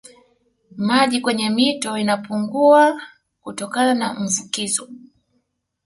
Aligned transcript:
Maji 0.77 1.21
kwenye 1.21 1.49
mito 1.49 1.97
inapungua 1.97 3.01
kutokana 3.41 3.93
na 3.93 4.13
mvukizo 4.13 4.89